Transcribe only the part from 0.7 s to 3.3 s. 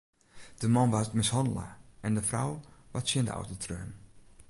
man waard mishannele en de frou waard tsjin